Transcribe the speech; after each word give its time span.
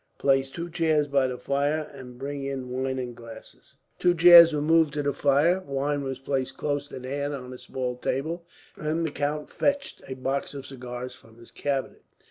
Place 0.17 0.49
two 0.49 0.71
chairs 0.71 1.07
by 1.07 1.27
the 1.27 1.37
fire, 1.37 1.87
and 1.93 2.17
bring 2.17 2.43
in 2.43 2.69
wine 2.71 2.97
and 2.97 3.15
glasses." 3.15 3.75
Two 3.99 4.15
chairs 4.15 4.51
were 4.51 4.59
moved 4.59 4.95
to 4.95 5.03
the 5.03 5.13
fire. 5.13 5.59
Wine 5.59 6.01
was 6.03 6.17
placed 6.17 6.57
close 6.57 6.91
at 6.91 7.03
hand 7.03 7.35
on 7.35 7.53
a 7.53 7.57
small 7.59 7.97
table, 7.97 8.43
and 8.75 9.05
the 9.05 9.11
count 9.11 9.51
fetched 9.51 10.01
a 10.09 10.15
box 10.15 10.55
of 10.55 10.65
cigars 10.65 11.13
from 11.13 11.37
his 11.37 11.51
cabinet. 11.51 12.01